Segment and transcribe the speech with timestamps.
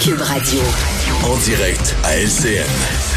[0.00, 0.60] Cube Radio.
[1.24, 3.13] En direct à LCN.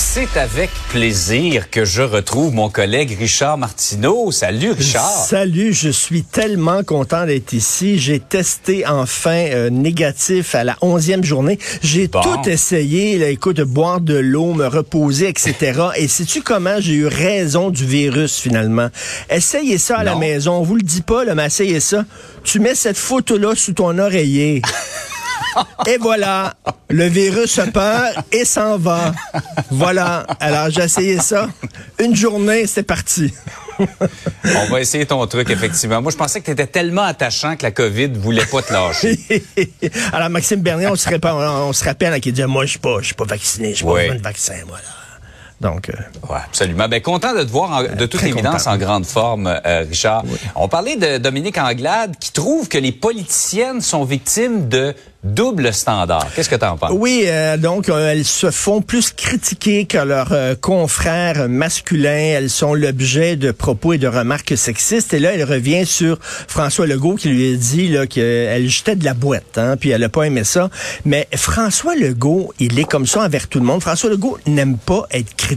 [0.00, 4.30] C'est avec plaisir que je retrouve mon collègue Richard Martineau.
[4.30, 5.10] Salut Richard.
[5.26, 7.98] Salut, je suis tellement content d'être ici.
[7.98, 11.58] J'ai testé enfin euh, négatif à la onzième journée.
[11.82, 12.20] J'ai Bon.
[12.20, 15.54] tout essayé, là, écoute, de boire de l'eau, me reposer, etc.
[15.96, 18.90] Et sais-tu comment j'ai eu raison du virus finalement?
[19.28, 20.52] Essayez ça à la maison.
[20.58, 22.04] On vous le dit pas, là, mais essayez ça.
[22.44, 24.62] Tu mets cette photo-là sous ton oreiller.
[25.86, 26.54] Et voilà,
[26.88, 29.12] le virus a peur et s'en va.
[29.70, 30.26] Voilà.
[30.40, 31.48] Alors, j'ai essayé ça.
[31.98, 33.32] Une journée, c'est parti.
[33.78, 36.02] On va essayer ton truc, effectivement.
[36.02, 39.18] Moi, je pensais que tu étais tellement attachant que la COVID voulait pas te lâcher.
[40.12, 43.06] Alors, Maxime Bernier, on se, rappelle, on se rappelle disait, moi, je suis pas, je
[43.06, 44.02] suis pas vacciné, je suis pas Oui.
[44.02, 44.82] besoin de vaccin, voilà.
[45.60, 45.92] Donc, euh,
[46.28, 46.88] Ouais, absolument.
[46.88, 48.74] Ben, content de te voir en- de toute très évidence content.
[48.74, 50.22] en grande forme, euh, Richard.
[50.54, 54.94] On parlait de Dominique Anglade qui trouve que les politiciennes sont victimes de
[55.24, 56.28] double standard.
[56.36, 56.92] Qu'est-ce que tu en penses?
[56.94, 62.34] oui, euh, donc, euh, elles se font plus critiquer que leurs euh, confrères masculins.
[62.36, 65.12] Elles sont l'objet de propos et de remarques sexistes.
[65.12, 69.14] Et là, elle revient sur François Legault qui lui a dit qu'elle jetait de la
[69.14, 70.70] boîte, hein, puis elle a pas aimé ça.
[71.04, 73.80] Mais François Legault, il est comme ça envers tout le monde.
[73.82, 75.47] François Legault n'aime pas être critiqué.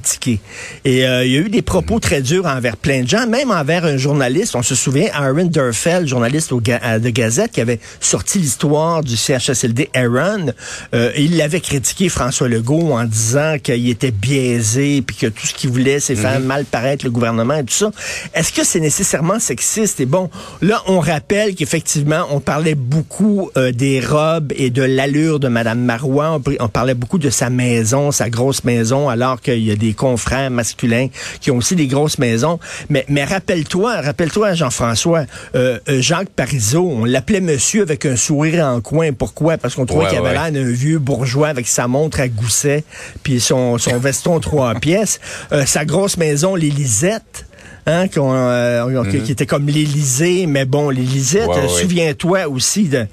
[0.85, 3.51] Et euh, il y a eu des propos très durs envers plein de gens, même
[3.51, 4.55] envers un journaliste.
[4.55, 9.17] On se souvient, Aaron Durfeld, journaliste au à de Gazette, qui avait sorti l'histoire du
[9.17, 10.53] CHSLD Aaron.
[10.93, 15.53] Euh, il l'avait critiqué, François Legault, en disant qu'il était biaisé, puis que tout ce
[15.53, 17.91] qu'il voulait, c'est faire mal paraître le gouvernement et tout ça.
[18.33, 19.99] Est-ce que c'est nécessairement sexiste?
[19.99, 20.29] Et bon,
[20.61, 25.81] là, on rappelle qu'effectivement, on parlait beaucoup euh, des robes et de l'allure de Madame
[25.81, 26.39] Marois.
[26.59, 30.49] On parlait beaucoup de sa maison, sa grosse maison, alors qu'il y a des confrères
[30.51, 31.07] masculins
[31.41, 32.59] qui ont aussi des grosses maisons.
[32.89, 38.65] Mais, mais rappelle-toi, rappelle-toi, Jean-François, euh, euh, Jacques Parizeau, on l'appelait monsieur avec un sourire
[38.65, 39.11] en coin.
[39.11, 39.57] Pourquoi?
[39.57, 40.51] Parce qu'on trouvait Ouais, qu'il avait ouais.
[40.51, 42.83] l'air d'un vieux bourgeois avec sa montre à gousset,
[43.23, 45.19] puis son, son veston trois pièces.
[45.51, 47.45] Euh, sa grosse maison, l'Élisette.
[47.87, 51.47] Hein, qu'on, euh, qui- qui était comme l'Élysée, mais bon, l'Élysée, Mhm.
[51.47, 51.67] Ouais, ouais.
[51.81, 53.07] souviens-toi aussi de...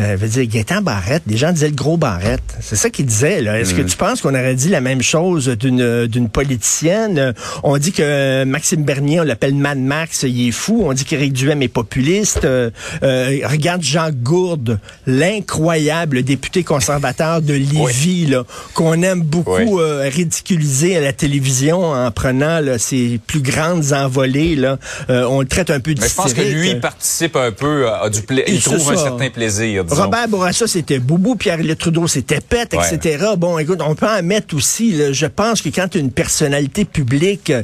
[0.00, 2.42] Euh, veut dire, Gaétan Barrette, des gens disaient le gros Barrette.
[2.60, 3.42] C'est ça qu'ils disaient.
[3.42, 3.58] là.
[3.60, 7.34] Est-ce que tu penses qu'on aurait dit la même chose d'une d'une politicienne?
[7.62, 10.82] On dit que Maxime Bernier, on l'appelle Mad Max, il est fou.
[10.86, 12.44] On dit qu'Éric Duhem est populiste.
[12.44, 12.70] Euh,
[13.02, 19.66] euh, regarde Jean Gourde, l'incroyable député conservateur de Lévis, là, qu'on aime beaucoup Oui.
[19.80, 24.56] euh, ridiculiser à la télévision en prenant là, ses plus grandes envolées.
[24.56, 24.78] Là.
[25.10, 27.88] Euh, on le traite un peu Mais je pense que lui, il participe un peu
[27.90, 30.02] à du pla- Il trouve un certain plaisir, disons.
[30.04, 32.94] Robert Bourassa, c'était Boubou, Pierre-Éliott Trudeau, c'était Pète, Ouais.
[32.94, 33.24] etc.
[33.36, 34.92] Bon, écoute, on peut en mettre aussi.
[34.92, 35.12] là.
[35.12, 37.62] je pense que quand une personnalité publique, euh,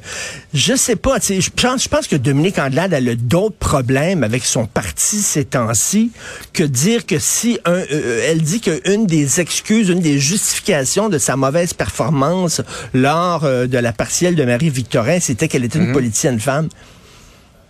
[0.55, 4.23] je sais pas, tu sais, je pense, je pense que Dominique Andelade a d'autres problèmes
[4.25, 6.11] avec son parti ces temps-ci
[6.53, 11.19] que dire que si un, euh, elle dit qu'une des excuses, une des justifications de
[11.19, 12.61] sa mauvaise performance
[12.95, 16.69] lors euh, de la partielle de Marie-Victorin, c'était qu'elle était une politicienne femme.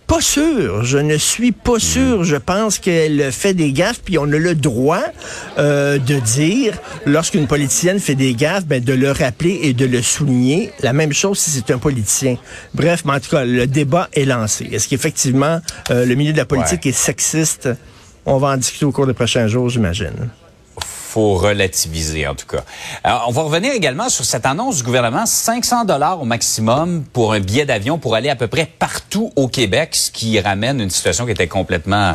[0.09, 0.83] Pas sûr.
[0.83, 2.23] Je ne suis pas sûr.
[2.23, 5.03] Je pense qu'elle fait des gaffes, puis on a le droit
[5.59, 6.73] euh, de dire,
[7.05, 10.73] lorsqu'une politicienne fait des gaffes, ben, de le rappeler et de le souligner.
[10.81, 12.37] La même chose si c'est un politicien.
[12.73, 14.67] Bref, mais en tout cas, le débat est lancé.
[14.71, 15.61] Est-ce qu'effectivement,
[15.91, 16.89] euh, le milieu de la politique Ouais.
[16.89, 17.69] est sexiste?
[18.25, 20.29] On va en discuter au cours des prochains jours, j'imagine.
[21.19, 22.63] Relativiser en tout cas.
[23.27, 27.39] On va revenir également sur cette annonce du gouvernement 500 dollars au maximum pour un
[27.39, 31.25] billet d'avion pour aller à peu près partout au Québec, ce qui ramène une situation
[31.25, 32.13] qui était complètement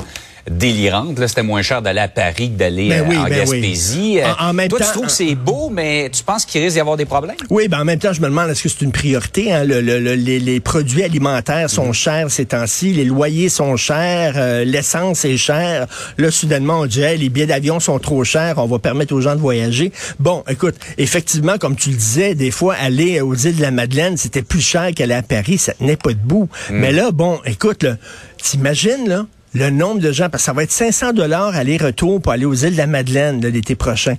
[0.51, 1.19] délirante.
[1.19, 3.61] Là, c'était moins cher d'aller à Paris que d'aller Ben euh, oui, en ben oui.
[3.61, 4.21] Gaspésie.
[4.21, 6.61] Euh, En- en même Toi, temps- tu trouves que c'est beau, mais tu penses qu'il
[6.63, 7.37] risque d'y avoir des problèmes?
[7.51, 9.53] Oui, ben en même temps, je me demande est-ce que c'est une priorité.
[9.53, 9.65] Hein?
[9.65, 14.35] Le- le- le- les, les produits alimentaires sont chers ces temps-ci, les loyers sont chers,
[14.37, 15.87] euh, l'essence est chère.
[16.19, 19.21] Là, soudainement, on dit Hey, les billets d'avion sont trop chers, on va permettre aux
[19.21, 19.93] gens de voyager.
[20.21, 24.17] Bon, écoute, effectivement, comme tu le disais, des fois, aller aux îles de la Madeleine,
[24.17, 26.49] c'était plus cher qu'aller à Paris, ça tenait pas debout.
[26.71, 27.97] Mais là, bon, écoute, là,
[28.43, 32.33] t'imagines, là, le nombre de gens, parce que ça va être 500 dollars aller-retour pour
[32.33, 34.17] aller aux îles de la Madeleine l'été prochain.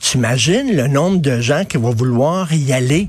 [0.00, 3.08] T'imagines le nombre de gens qui vont vouloir y aller?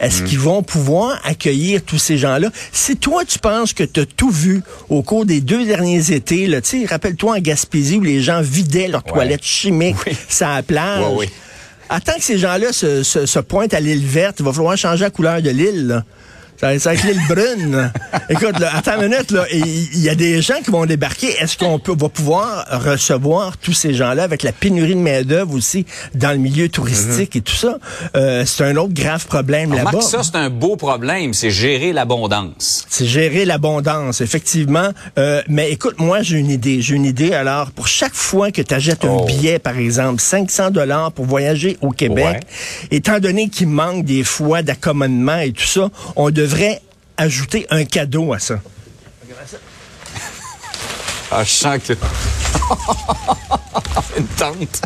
[0.00, 2.50] Est-ce qu'ils vont pouvoir accueillir tous ces gens-là?
[2.72, 6.46] Si toi, tu penses que tu as tout vu au cours des deux derniers étés,
[6.46, 9.12] là, tu sais, rappelle-toi en Gaspésie où les gens vidaient leurs Ouais.
[9.12, 10.14] toilettes chimiques Oui.
[10.28, 11.00] sur la plage.
[11.00, 11.28] Ouais, oui.
[11.88, 15.04] Attends que ces gens-là se, se, se pointent à l'île verte, il va falloir changer
[15.04, 16.02] la couleur de l'île.
[16.60, 17.90] Ça, ça être l'île brune.
[18.30, 19.44] Écoute, là, attends une minute, là.
[19.52, 21.28] Il y a des gens qui vont débarquer.
[21.40, 25.84] Est-ce qu'on peut, va pouvoir recevoir tous ces gens-là avec la pénurie de main-d'œuvre aussi
[26.14, 27.78] dans le milieu touristique et tout ça?
[28.16, 30.00] Euh, c'est un autre grave problème là-bas.
[30.00, 31.34] ça, c'est un beau problème.
[31.34, 32.86] C'est gérer l'abondance.
[32.88, 34.90] C'est gérer l'abondance, effectivement.
[35.18, 36.80] Euh, mais écoute, moi, j'ai une idée.
[36.80, 37.32] J'ai une idée.
[37.34, 39.24] Alors, pour chaque fois que tu achètes un Oh.
[39.26, 42.40] billet, par exemple, 500 dollars pour voyager au Québec, Ouais.
[42.90, 46.43] étant donné qu'il manque des fois d'accommodement et tout ça, on devrait
[47.16, 48.60] ajouter un cadeau à ça.
[51.30, 51.92] Ah, je sens que...
[54.18, 54.82] Une tente.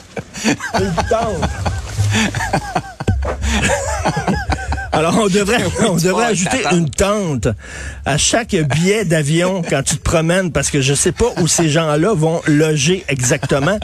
[0.79, 1.51] Une tente.
[4.99, 7.47] Alors, on devrait, on devrait ajouter une tente
[8.05, 11.69] à chaque billet d'avion quand tu te promènes, parce que je sais pas où ces
[11.69, 13.79] gens-là vont loger exactement.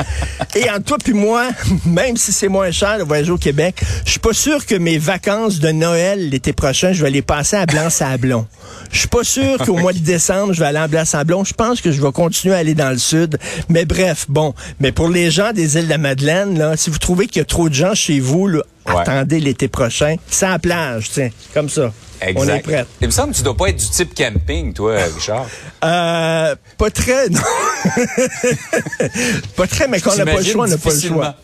[0.57, 1.51] Et entre toi puis moi,
[1.87, 4.99] même si c'est moins cher de voyager au Québec, je suis pas sûr que mes
[4.99, 8.49] vacances de Noël l'été prochain, je vais les passer à Blanc-Sablon.
[8.91, 11.45] Je suis pas sûr qu'au mois de décembre, je vais aller à Blanc-Sablon.
[11.45, 13.39] Je pense que je vais continuer à aller dans le sud.
[13.69, 14.53] Mais bref, bon.
[14.81, 17.43] Mais pour les gens des îles de la Madeleine, là, si vous trouvez qu'il y
[17.43, 19.01] a trop de gens chez vous, là, Ouais.
[19.01, 20.17] attendez l'été prochain.
[20.43, 21.93] La plage, tiens, comme ça.
[22.37, 22.87] On est prêt.
[23.01, 25.47] Il me semble que tu dois pas être du type camping, toi, Richard.
[25.85, 27.41] Euh, pas très, non.
[29.57, 31.35] pas très, mais quand on n'a pas le choix, on n'a pas le choix.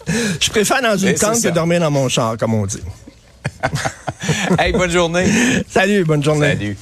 [0.41, 2.83] Je préfère dans une tente que dormir dans mon char, comme on dit.
[4.59, 5.27] hey, bonne journée.
[5.69, 6.49] Salut, bonne journée.
[6.49, 6.77] Salut.